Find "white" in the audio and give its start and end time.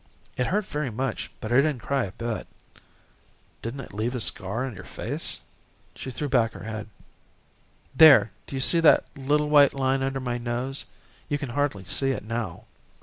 9.49-9.75